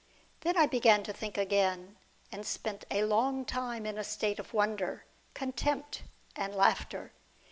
209 0.41 0.41
Then 0.41 0.57
I 0.59 0.65
began 0.65 1.03
to 1.03 1.13
think 1.13 1.37
again, 1.37 1.95
and 2.31 2.43
spent 2.43 2.85
a 2.89 3.03
long 3.05 3.45
time 3.45 3.85
in 3.85 3.99
a 3.99 4.03
state 4.03 4.39
of 4.39 4.51
wonder, 4.51 5.05
contempt, 5.35 6.01
and 6.35 6.55
laughter. 6.55 7.11